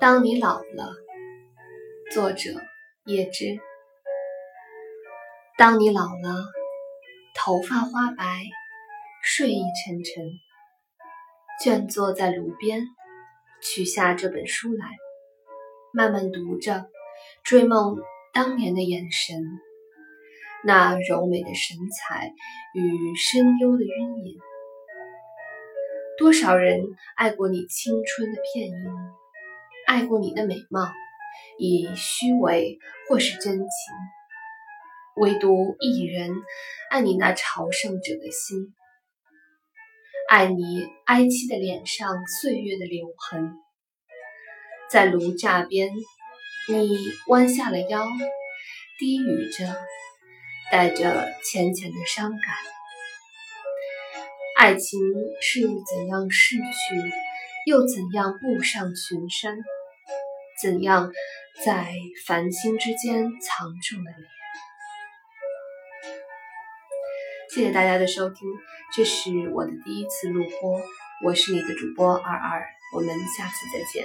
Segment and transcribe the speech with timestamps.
[0.00, 0.94] 当你老了，
[2.12, 2.52] 作者
[3.04, 3.58] 叶芝。
[5.56, 6.44] 当你老了，
[7.34, 8.44] 头发花白，
[9.24, 10.24] 睡意沉沉，
[11.60, 12.86] 倦坐在炉边，
[13.60, 14.86] 取下这本书来，
[15.92, 16.86] 慢慢读着，
[17.42, 17.96] 追梦
[18.32, 19.36] 当年的眼神，
[20.62, 22.32] 那柔美的神采
[22.72, 24.38] 与深幽的晕影。
[26.16, 26.82] 多少人
[27.16, 29.17] 爱过你青春的片影？
[29.98, 30.92] 爱过你的美貌，
[31.58, 33.68] 以虚伪或是真情，
[35.16, 36.30] 唯独一人
[36.88, 38.72] 爱你那朝圣者的心，
[40.28, 43.54] 爱你哀戚的脸上岁月的留痕。
[44.88, 45.90] 在炉架边，
[46.68, 46.96] 你
[47.26, 48.06] 弯下了腰，
[49.00, 49.76] 低语着，
[50.70, 52.40] 带着浅浅的伤感。
[54.56, 55.00] 爱情
[55.40, 56.62] 是怎样逝去，
[57.66, 59.58] 又怎样步上群山？
[60.60, 61.12] 怎样
[61.64, 61.94] 在
[62.26, 64.28] 繁星之间藏住了脸？
[67.54, 68.48] 谢谢大家的收听，
[68.92, 70.80] 这是我的第一次录播，
[71.24, 74.04] 我是你的主播二二，我们下次再见。